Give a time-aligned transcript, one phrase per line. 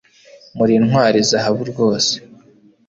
[0.57, 2.13] Muri Intwari Zahabu rwose